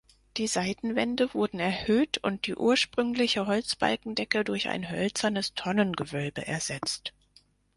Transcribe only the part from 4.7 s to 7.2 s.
hölzernes Tonnengewölbe ersetzt.